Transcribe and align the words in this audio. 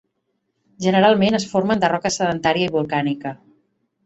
Generalment 0.85 1.37
es 1.39 1.45
formen 1.51 1.83
de 1.85 1.91
roca 1.93 2.13
sedentària 2.17 2.71
i 2.71 2.73
volcànica. 2.79 3.37